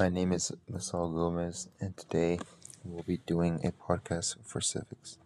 My 0.00 0.08
name 0.08 0.32
is 0.32 0.50
Masal 0.72 1.14
Gomez, 1.14 1.68
and 1.78 1.94
today 1.94 2.38
we'll 2.82 3.02
be 3.02 3.18
doing 3.18 3.60
a 3.62 3.70
podcast 3.70 4.36
for 4.46 4.58
civics. 4.62 5.18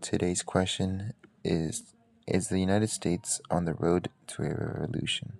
Today's 0.00 0.44
question 0.44 1.14
is 1.42 1.94
Is 2.24 2.46
the 2.46 2.60
United 2.60 2.90
States 2.90 3.40
on 3.50 3.64
the 3.64 3.74
road 3.74 4.08
to 4.28 4.44
a 4.44 4.54
revolution? 4.54 5.32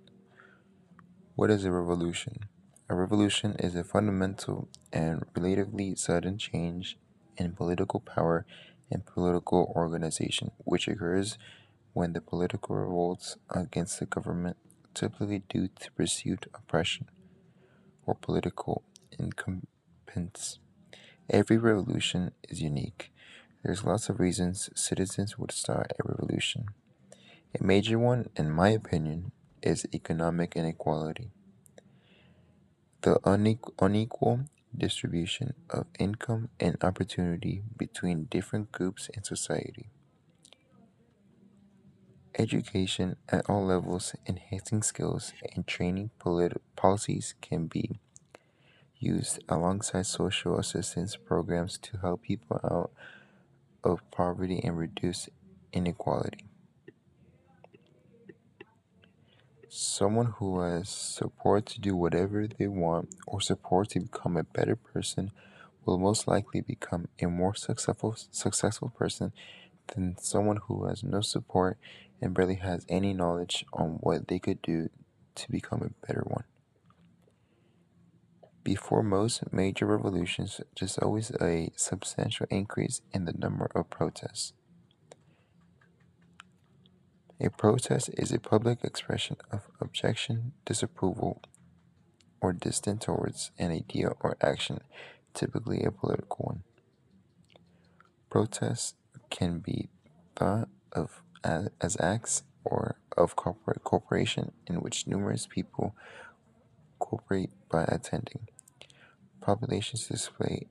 What 1.37 1.49
is 1.49 1.63
a 1.63 1.71
revolution? 1.71 2.49
A 2.89 2.95
revolution 2.95 3.55
is 3.59 3.77
a 3.77 3.83
fundamental 3.85 4.67
and 4.91 5.23
relatively 5.37 5.95
sudden 5.95 6.37
change 6.37 6.97
in 7.37 7.53
political 7.53 8.01
power 8.01 8.45
and 8.91 9.05
political 9.05 9.71
organization, 9.73 10.51
which 10.65 10.89
occurs 10.89 11.37
when 11.93 12.11
the 12.11 12.19
political 12.19 12.75
revolts 12.75 13.37
against 13.51 14.01
the 14.01 14.05
government, 14.05 14.57
typically 14.93 15.43
due 15.47 15.69
to 15.79 15.93
perceived 15.93 16.47
oppression 16.53 17.07
or 18.09 18.15
political 18.15 18.83
incompetence. 19.19 20.59
Every 21.29 21.57
revolution 21.57 22.33
is 22.49 22.61
unique. 22.61 23.13
There's 23.63 23.83
lots 23.85 24.09
of 24.09 24.19
reasons 24.19 24.69
citizens 24.75 25.37
would 25.39 25.51
start 25.51 25.93
a 25.99 26.03
revolution. 26.09 26.67
A 27.59 27.63
major 27.63 27.99
one, 27.99 28.29
in 28.35 28.51
my 28.51 28.69
opinion, 28.69 29.33
is 29.61 29.87
economic 29.93 30.55
inequality. 30.55 31.31
The 33.01 33.19
unequal 33.77 34.45
distribution 34.73 35.53
of 35.69 35.87
income 35.99 36.49
and 36.61 36.81
opportunity 36.81 37.61
between 37.75 38.23
different 38.27 38.71
groups 38.71 39.09
in 39.13 39.25
society. 39.25 39.89
Education 42.39 43.17
at 43.29 43.47
all 43.47 43.63
levels, 43.65 44.15
enhancing 44.25 44.81
skills, 44.81 45.31
and 45.55 45.67
training 45.67 46.09
polit- 46.17 46.59
policies 46.75 47.35
can 47.39 47.67
be 47.67 47.99
used 48.99 49.43
alongside 49.47 50.05
social 50.05 50.59
assistance 50.59 51.15
programs 51.15 51.77
to 51.77 51.97
help 51.97 52.23
people 52.23 52.59
out 52.63 52.91
of 53.83 53.99
poverty 54.11 54.59
and 54.63 54.77
reduce 54.77 55.29
inequality. 55.71 56.45
Someone 59.69 60.33
who 60.37 60.59
has 60.61 60.89
support 60.89 61.65
to 61.67 61.79
do 61.79 61.95
whatever 61.95 62.47
they 62.47 62.67
want 62.67 63.15
or 63.27 63.39
support 63.39 63.89
to 63.89 63.99
become 63.99 64.35
a 64.35 64.43
better 64.43 64.75
person 64.75 65.31
will 65.85 65.99
most 65.99 66.27
likely 66.27 66.61
become 66.61 67.07
a 67.21 67.27
more 67.27 67.55
successful 67.55 68.15
successful 68.31 68.89
person 68.89 69.31
than 69.93 70.17
someone 70.17 70.57
who 70.67 70.85
has 70.85 71.03
no 71.03 71.21
support 71.21 71.77
and 72.21 72.33
barely 72.33 72.55
has 72.55 72.85
any 72.89 73.13
knowledge 73.13 73.65
on 73.71 73.99
what 74.01 74.27
they 74.27 74.39
could 74.39 74.61
do 74.61 74.89
to 75.35 75.51
become 75.51 75.81
a 75.81 76.05
better 76.05 76.23
one. 76.25 76.43
Before 78.69 79.01
most 79.01 79.51
major 79.51 79.87
revolutions, 79.87 80.61
there's 80.77 80.99
always 80.99 81.31
a 81.41 81.71
substantial 81.75 82.45
increase 82.51 83.01
in 83.11 83.25
the 83.25 83.33
number 83.33 83.67
of 83.73 83.89
protests. 83.89 84.53
A 87.41 87.49
protest 87.49 88.11
is 88.15 88.31
a 88.31 88.39
public 88.39 88.83
expression 88.83 89.37
of 89.51 89.67
objection, 89.81 90.51
disapproval, 90.65 91.41
or 92.41 92.53
dissent 92.53 93.01
towards 93.01 93.49
an 93.57 93.71
idea 93.71 94.09
or 94.19 94.37
action, 94.39 94.81
typically 95.33 95.83
a 95.83 95.89
political 95.89 96.45
one. 96.45 96.63
Protests 98.29 98.93
can 99.31 99.57
be 99.57 99.89
thought 100.35 100.69
of 100.91 101.23
as, 101.43 101.69
as 101.81 101.97
acts 101.99 102.43
or 102.63 102.99
of 103.17 103.35
corporate 103.35 103.83
corporation 103.83 104.51
in 104.67 104.75
which 104.75 105.07
numerous 105.07 105.47
people 105.47 105.95
cooperate 106.99 107.49
by 107.67 107.83
attending. 107.85 108.47
Populations 109.41 110.07
display 110.07 110.67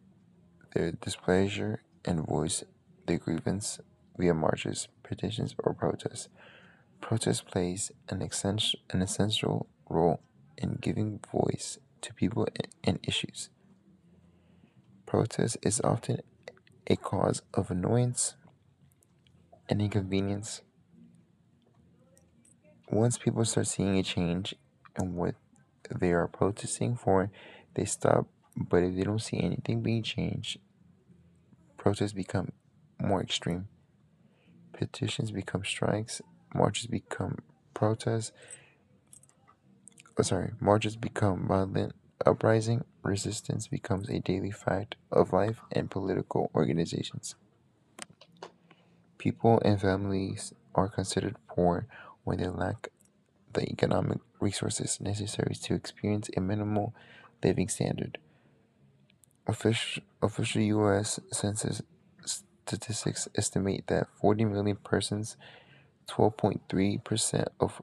their 0.75 0.93
displeasure 0.93 1.83
and 2.05 2.27
voice 2.27 2.65
their 3.07 3.19
grievance 3.19 3.81
via 4.17 4.35
marches, 4.35 4.89
petitions, 5.03 5.55
or 5.59 5.75
protests. 5.75 6.29
Protest 7.01 7.47
plays 7.47 7.91
an 8.09 8.23
essential, 8.23 8.79
an 8.91 9.01
essential 9.01 9.69
role 9.89 10.21
in 10.57 10.75
giving 10.81 11.21
voice 11.33 11.79
to 12.03 12.13
people 12.13 12.47
and 12.85 12.99
issues. 13.03 13.51
Protest 15.07 15.57
is 15.63 15.81
often 15.83 16.21
a 16.87 16.97
cause 16.97 17.43
of 17.55 17.71
annoyance 17.71 18.35
and 19.69 19.81
inconvenience. 19.81 20.63
Once 22.91 23.19
people 23.19 23.45
start 23.45 23.67
seeing 23.67 23.99
a 23.99 24.03
change 24.03 24.55
in 25.01 25.15
what 25.15 25.35
they 25.95 26.13
are 26.13 26.27
protesting 26.27 26.97
for, 26.97 27.31
they 27.75 27.85
stop. 27.85 28.27
But 28.59 28.83
if 28.83 28.97
they 28.97 29.03
don't 29.03 29.21
see 29.21 29.41
anything 29.41 29.83
being 29.83 30.03
changed, 30.03 30.59
protests 31.77 32.13
become 32.13 32.51
more 33.01 33.23
extreme. 33.23 33.69
Petitions 34.73 35.31
become 35.31 35.65
strikes, 35.65 36.21
marches 36.53 36.87
become 36.87 37.39
protests. 37.73 38.33
Oh, 40.19 40.23
sorry, 40.23 40.53
marches 40.61 40.97
become 40.97 41.47
violent 41.47 41.95
uprising. 42.27 42.85
Resistance 43.05 43.69
becomes 43.69 44.09
a 44.09 44.19
daily 44.19 44.51
fact 44.51 44.97
of 45.13 45.33
life 45.33 45.61
and 45.71 45.91
political 45.91 46.51
organizations. 46.55 47.37
People 49.19 49.61
and 49.65 49.81
families 49.81 50.53
are 50.75 50.89
considered 50.89 51.37
poor 51.49 51.87
when 52.25 52.39
they 52.39 52.49
lack 52.49 52.89
the 53.53 53.63
economic 53.71 54.19
resources 54.41 55.01
necessary 55.01 55.55
to 55.55 55.75
experience 55.75 56.29
a 56.37 56.41
minimal 56.41 56.95
living 57.43 57.69
standard. 57.69 58.19
Official, 59.49 60.61
U.S. 60.61 61.19
Census 61.33 61.81
statistics 62.67 63.29
estimate 63.35 63.87
that 63.87 64.09
40 64.21 64.45
million 64.45 64.77
persons, 64.77 65.39
12.3% 66.07 67.47
of 67.59 67.81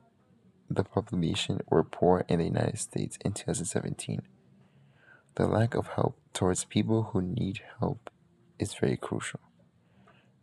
the 0.70 0.84
population, 0.84 1.62
were 1.68 1.84
poor 1.84 2.24
in 2.30 2.38
the 2.38 2.46
United 2.46 2.78
States 2.78 3.18
in 3.26 3.34
2017. 3.34 4.22
The 5.34 5.48
lack 5.48 5.74
of 5.74 5.88
help 5.88 6.16
towards 6.34 6.66
people 6.66 7.10
who 7.12 7.22
need 7.24 7.62
help 7.80 8.12
is 8.60 8.76
very 8.76 8.96
crucial. 8.96 9.40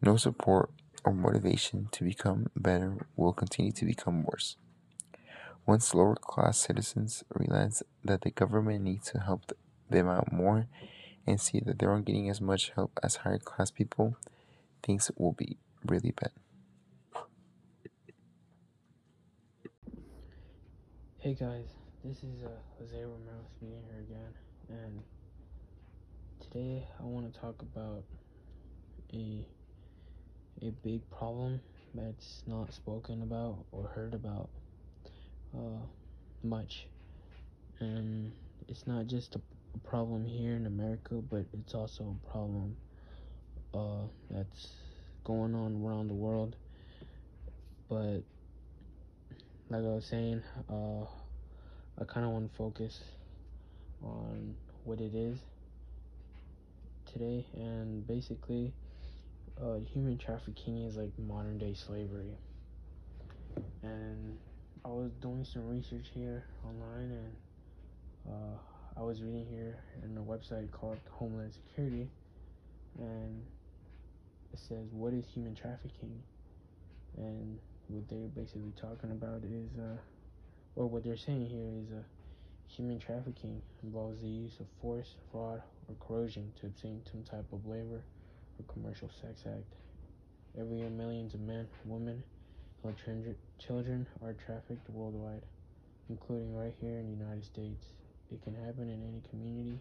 No 0.03 0.17
support 0.17 0.71
or 1.05 1.13
motivation 1.13 1.89
to 1.93 2.03
become 2.03 2.49
better 2.57 3.07
will 3.15 3.33
continue 3.33 3.71
to 3.73 3.85
become 3.85 4.25
worse. 4.25 4.57
Once 5.67 5.95
lower 5.95 6.17
class 6.17 6.59
citizens 6.59 7.23
realize 7.33 7.85
that 8.03 8.23
the 8.23 8.33
government 8.33 8.83
needs 8.83 9.13
to 9.13 9.21
help 9.21 9.53
them 9.89 10.09
out 10.09 10.33
more 10.33 10.67
and 11.27 11.41
see 11.41 11.61
that 11.61 11.79
they 11.79 11.87
aren't 11.87 12.07
getting 12.07 12.29
as 12.29 12.41
much 12.41 12.71
help 12.71 12.99
as 13.03 13.17
higher 13.17 13.39
class 13.39 13.71
people, 13.71 14.17
things 14.83 15.11
will 15.17 15.33
be 15.33 15.59
really 15.87 16.13
bad. 16.13 16.31
Hey 21.19 21.35
guys, 21.35 21.67
this 22.05 22.19
is 22.19 22.43
uh, 22.45 22.49
Jose 22.79 22.97
Romero 22.97 23.45
speaking 23.57 23.83
here 23.89 24.01
again, 24.01 24.35
and 24.69 25.03
today 26.41 26.85
I 26.99 27.05
want 27.05 27.33
to 27.33 27.41
talk 27.41 27.63
about 27.63 28.03
a 29.15 29.47
a 30.63 30.71
big 30.83 31.09
problem 31.11 31.61
that's 31.95 32.43
not 32.47 32.73
spoken 32.75 33.23
about 33.23 33.65
or 33.71 33.87
heard 33.95 34.15
about 34.15 34.49
uh, 35.57 35.79
much, 36.43 36.89
and 37.79 38.33
it's 38.67 38.87
not 38.89 39.07
just 39.07 39.37
a, 39.37 39.41
a 39.75 39.79
problem 39.89 40.25
here 40.25 40.55
in 40.55 40.67
America, 40.67 41.23
but 41.31 41.45
it's 41.53 41.75
also 41.75 42.17
a 42.25 42.31
problem 42.31 42.77
uh, 43.75 44.07
that's 44.31 44.69
going 45.25 45.55
on 45.55 45.83
around 45.85 46.09
the 46.09 46.15
world. 46.15 46.57
But 47.89 48.23
like 49.69 49.83
I 49.83 49.95
was 49.95 50.07
saying, 50.07 50.43
uh, 50.71 51.05
I 51.99 52.05
kind 52.05 52.27
of 52.27 52.33
want 52.33 52.51
to 52.51 52.57
focus 52.57 53.01
on 54.03 54.55
what 54.85 55.01
it 55.01 55.15
is 55.15 55.39
today, 57.13 57.47
and 57.55 58.07
basically, 58.07 58.73
uh, 59.63 59.77
human 59.93 60.19
trafficking 60.19 60.83
is 60.83 60.97
like 60.97 61.11
modern 61.19 61.59
day 61.59 61.75
slavery. 61.75 62.33
And 63.83 64.39
I 64.85 64.89
was 64.89 65.11
doing 65.21 65.45
some 65.45 65.69
research 65.69 66.09
here 66.15 66.45
online, 66.65 67.13
and 67.13 67.33
uh, 68.29 68.59
I 68.95 69.01
was 69.01 69.23
reading 69.23 69.47
here 69.47 69.79
in 70.05 70.19
a 70.19 70.21
website 70.21 70.71
called 70.71 70.99
Homeland 71.13 71.55
Security, 71.55 72.11
and 72.99 73.43
it 74.53 74.59
says, 74.59 74.93
"What 74.93 75.15
is 75.15 75.25
human 75.25 75.55
trafficking?" 75.55 76.23
And 77.17 77.59
what 77.89 78.07
they're 78.09 78.29
basically 78.29 78.73
talking 78.77 79.11
about 79.11 79.45
is, 79.45 79.79
uh, 79.79 79.97
or 80.77 80.87
what 80.87 81.05
they're 81.05 81.17
saying 81.17 81.47
here 81.47 81.67
is, 81.67 81.91
uh, 81.91 82.03
human 82.69 82.99
trafficking 82.99 83.63
involves 83.83 84.21
the 84.21 84.29
use 84.29 84.61
of 84.61 84.67
force, 84.83 85.17
fraud, 85.31 85.63
or 85.89 85.95
coercion 85.95 86.53
to 86.61 86.67
obtain 86.67 87.03
some 87.11 87.23
type 87.23 87.51
of 87.51 87.67
labor 87.67 88.03
or 88.59 88.65
commercial 88.73 89.09
sex 89.09 89.47
act. 89.47 89.75
Every 90.59 90.79
year, 90.79 90.91
millions 90.91 91.33
of 91.33 91.41
men, 91.41 91.67
women, 91.87 92.23
and 92.85 93.37
children 93.59 94.07
are 94.23 94.35
trafficked 94.35 94.91
worldwide, 94.91 95.47
including 96.11 96.55
right 96.55 96.75
here 96.79 96.99
in 96.99 97.07
the 97.07 97.25
United 97.25 97.45
States. 97.45 97.87
It 98.33 98.43
can 98.43 98.55
happen 98.55 98.89
in 98.89 99.03
any 99.03 99.21
community, 99.29 99.79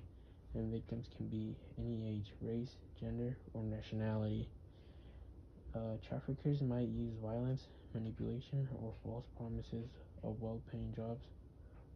and 0.53 0.71
victims 0.71 1.07
can 1.15 1.27
be 1.27 1.55
any 1.79 2.17
age, 2.17 2.33
race, 2.41 2.75
gender, 2.99 3.37
or 3.53 3.63
nationality. 3.63 4.47
Uh, 5.73 5.95
traffickers 6.05 6.61
might 6.61 6.89
use 6.89 7.13
violence, 7.23 7.67
manipulation, 7.93 8.67
or 8.83 8.93
false 9.05 9.23
promises 9.37 9.87
of 10.23 10.35
well 10.41 10.59
paying 10.69 10.93
jobs 10.93 11.23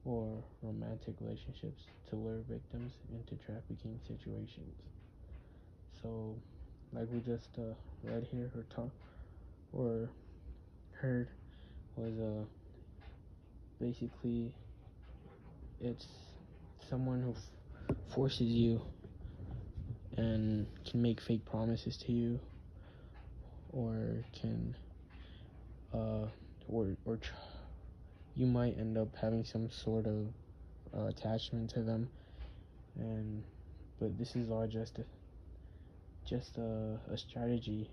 or 0.05 0.41
romantic 0.61 1.15
relationships 1.19 1.83
to 2.09 2.15
lure 2.15 2.39
victims 2.47 2.93
into 3.11 3.35
trafficking 3.43 3.99
situations. 4.07 4.75
So, 6.01 6.35
like 6.93 7.07
we 7.11 7.19
just 7.19 7.49
uh, 7.57 7.73
read 8.03 8.27
here 8.31 8.49
or 8.55 8.63
talk 8.73 8.91
or 9.73 10.07
heard, 11.01 11.27
was 11.97 12.13
uh, 12.17 12.45
basically 13.81 14.53
it's 15.81 16.07
someone 16.89 17.21
who 17.21 17.35
forces 18.13 18.47
you 18.47 18.81
and 20.17 20.67
can 20.89 21.01
make 21.01 21.19
fake 21.21 21.45
promises 21.45 21.97
to 21.97 22.11
you 22.11 22.39
or 23.71 24.23
can 24.39 24.75
uh, 25.93 26.27
or 26.67 26.95
or 27.05 27.19
you 28.35 28.45
might 28.45 28.77
end 28.77 28.97
up 28.97 29.07
having 29.19 29.43
some 29.43 29.69
sort 29.69 30.05
of 30.05 30.27
uh, 30.95 31.07
attachment 31.07 31.69
to 31.71 31.81
them. 31.81 32.09
And 32.97 33.43
but 33.99 34.17
this 34.17 34.35
is 34.35 34.49
all 34.49 34.67
just 34.67 34.97
a 34.99 35.03
just 36.25 36.57
a, 36.57 36.99
a 37.11 37.17
strategy 37.17 37.89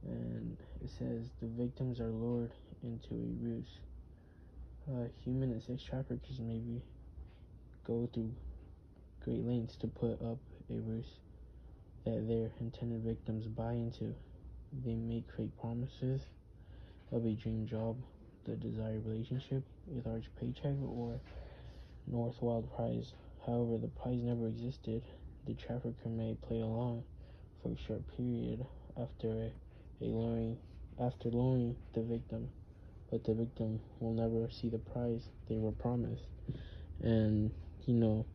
and 0.07 0.57
it 0.83 0.89
says 0.97 1.29
the 1.41 1.47
victims 1.47 1.99
are 1.99 2.09
lured 2.09 2.51
into 2.83 3.13
a 3.13 3.43
ruse. 3.43 3.79
Uh, 4.89 5.07
human 5.23 5.51
and 5.51 5.61
sex 5.61 5.83
traffickers 5.83 6.39
maybe 6.39 6.81
go 7.85 8.09
through 8.13 8.31
great 9.23 9.45
lengths 9.45 9.75
to 9.75 9.87
put 9.87 10.13
up 10.23 10.39
a 10.69 10.73
ruse 10.73 11.19
that 12.05 12.27
their 12.27 12.49
intended 12.59 13.03
victims 13.03 13.45
buy 13.45 13.73
into. 13.73 14.15
They 14.83 14.95
make 14.95 15.25
fake 15.37 15.55
promises 15.59 16.21
of 17.11 17.25
a 17.25 17.33
dream 17.33 17.67
job, 17.67 17.97
the 18.45 18.55
desired 18.55 19.05
relationship, 19.05 19.63
a 19.89 20.07
large 20.07 20.29
paycheck, 20.39 20.75
or 20.83 21.19
North 22.07 22.41
Wild 22.41 22.73
prize. 22.75 23.13
However, 23.45 23.77
the 23.77 23.87
prize 23.87 24.21
never 24.21 24.47
existed. 24.47 25.03
The 25.45 25.53
trafficker 25.53 26.09
may 26.09 26.35
play 26.47 26.61
along 26.61 27.03
for 27.61 27.69
a 27.69 27.77
short 27.77 28.01
period 28.15 28.65
after 28.97 29.27
a, 29.27 29.51
a 30.03 30.05
luring 30.05 30.57
after 30.99 31.29
luring 31.29 31.75
the 31.93 32.01
victim, 32.01 32.49
but 33.09 33.23
the 33.23 33.33
victim 33.33 33.79
will 33.99 34.13
never 34.13 34.51
see 34.51 34.69
the 34.69 34.77
prize 34.77 35.23
they 35.49 35.57
were 35.57 35.71
promised. 35.71 36.23
And 37.01 37.51
you 37.85 37.95
know, 37.95 38.25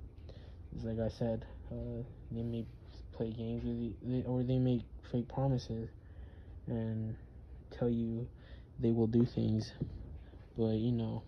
it's 0.74 0.84
like 0.84 0.98
I 0.98 1.08
said, 1.08 1.44
uh, 1.70 2.02
they 2.30 2.42
may 2.42 2.66
play 3.12 3.30
games 3.30 3.64
with 3.64 3.94
you, 4.02 4.24
or 4.26 4.42
they 4.42 4.58
make 4.58 4.82
fake 5.10 5.28
promises 5.28 5.88
and 6.66 7.16
tell 7.70 7.88
you 7.88 8.26
they 8.78 8.90
will 8.90 9.06
do 9.06 9.24
things, 9.24 9.72
but 10.56 10.74
you 10.74 10.92
know, 10.92 11.22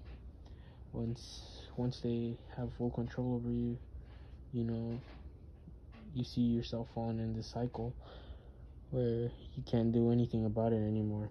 once 0.93 1.43
once 1.77 2.01
they 2.01 2.37
have 2.57 2.73
full 2.79 2.91
control 2.91 3.35
over 3.37 3.51
you, 3.51 3.79
you 4.53 4.65
know, 4.65 5.01
you 6.15 6.25
see 6.25 6.41
yourself 6.43 6.89
falling 6.95 7.19
in 7.19 7.35
this 7.35 7.47
cycle 7.49 7.95
where 8.91 9.31
you 9.55 9.63
can't 9.71 9.93
do 9.93 10.11
anything 10.11 10.45
about 10.45 10.73
it 10.73 10.77
anymore. 10.77 11.31